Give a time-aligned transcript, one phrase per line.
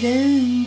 [0.00, 0.57] 人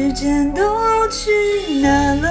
[0.00, 0.62] 时间都
[1.08, 1.28] 去
[1.82, 2.24] 哪了？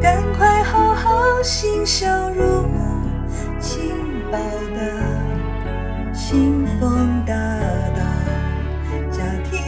[0.00, 2.78] 赶快好好欣赏入目，
[3.58, 3.80] 轻
[4.30, 4.36] 薄
[4.76, 4.92] 的
[6.12, 7.32] 清风大
[7.96, 8.02] 道，
[9.10, 9.58] 家庭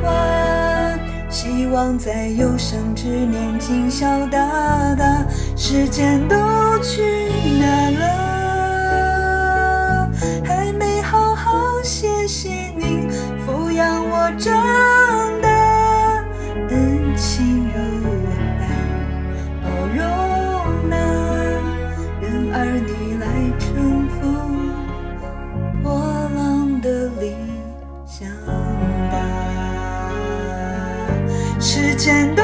[0.00, 5.26] 欢，希望在有生之年尽孝大大。
[5.54, 6.34] 时间都
[6.82, 7.02] 去
[7.60, 8.27] 哪了？
[14.30, 14.52] 我长
[15.40, 15.48] 大，
[16.68, 17.76] 恩情如
[18.60, 18.68] 海，
[19.62, 20.04] 包容
[20.90, 20.94] 啊，
[22.20, 23.24] 任儿女来
[23.58, 24.20] 乘风
[25.82, 25.88] 破
[26.36, 27.34] 浪的理
[28.06, 28.28] 想
[29.10, 29.16] 大。
[31.58, 32.42] 时间都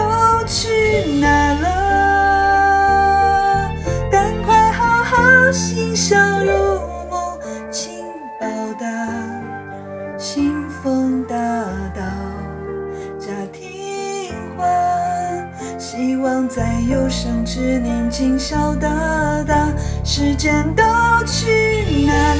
[10.25, 11.37] 清风大
[11.95, 12.01] 道，
[13.19, 18.89] 家庭欢，希望在有生之年尽孝达
[19.47, 19.69] 达。
[20.03, 20.83] 时间都
[21.27, 22.34] 去哪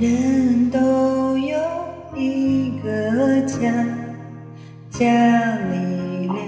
[0.00, 1.58] 人都有
[2.14, 3.68] 一个家，
[4.88, 6.38] 家里两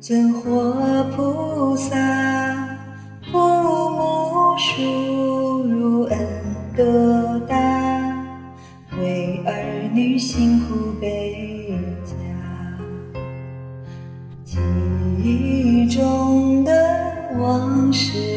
[0.00, 1.94] 尊活菩萨，
[3.30, 3.38] 父
[3.90, 6.18] 母叔入恩
[6.76, 7.56] 德大，
[9.00, 11.72] 为儿女辛苦背
[12.04, 13.20] 家。
[14.44, 14.58] 记
[15.22, 16.72] 忆中的
[17.38, 18.35] 往事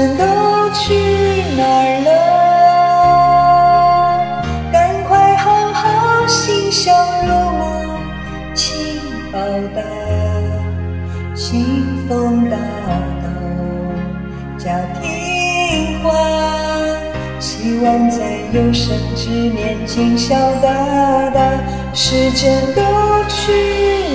[0.00, 0.24] 时间都
[0.72, 0.94] 去
[1.58, 2.08] 哪儿了？
[4.72, 5.44] 赶快好
[5.74, 6.96] 好欣赏
[7.26, 7.28] 入
[7.58, 7.98] 目，
[8.54, 8.96] 轻
[9.30, 9.36] 薄
[9.74, 9.78] 的
[11.34, 12.56] 清风大
[13.20, 13.28] 道，
[14.56, 16.08] 家庭欢，
[17.38, 21.60] 希望在有生之年尽孝大大。
[21.92, 22.80] 时间都
[23.28, 23.52] 去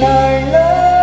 [0.02, 0.95] 哪儿了？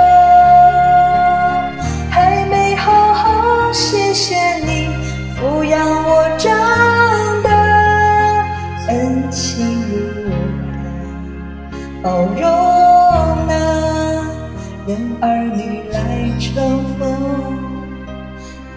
[14.86, 17.56] 愿儿女来乘风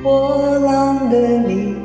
[0.04, 1.85] 破浪的你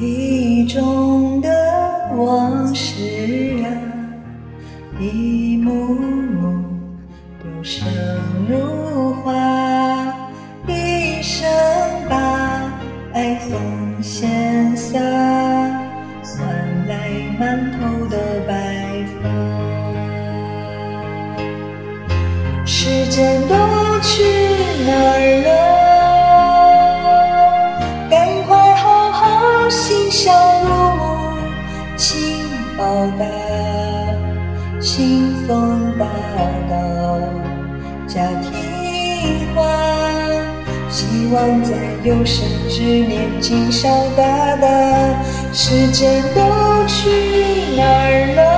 [0.00, 1.48] 忆中的
[2.16, 3.66] 往事啊，
[5.00, 6.64] 一幕幕
[7.42, 7.84] 都生
[8.48, 9.34] 如花，
[10.68, 11.48] 一生
[12.08, 12.72] 把
[13.12, 15.00] 爱奉献洒，
[16.22, 16.46] 换
[16.86, 18.16] 来满头的
[18.46, 19.28] 白发。
[22.64, 23.56] 时间都
[24.00, 24.22] 去
[41.32, 44.68] 望在有生之年今宵大大。
[45.52, 48.57] 时间都去哪儿了？